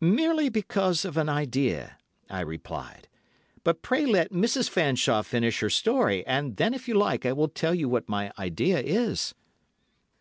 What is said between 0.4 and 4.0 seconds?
because of an idea," I replied; "but